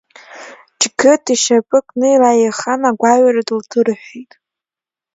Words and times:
Џьгыҭ 0.79 1.25
ишьапы 1.33 1.79
кны 1.87 2.07
илаихан, 2.13 2.81
агәаҩара 2.89 3.43
дылҭырҳәеит. 3.47 4.31